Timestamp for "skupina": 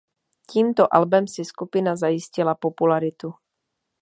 1.51-1.95